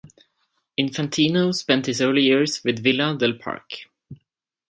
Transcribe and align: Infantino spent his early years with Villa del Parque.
Infantino 0.79 1.53
spent 1.53 1.85
his 1.85 2.01
early 2.01 2.23
years 2.23 2.63
with 2.63 2.81
Villa 2.83 3.15
del 3.15 3.33
Parque. 3.37 3.85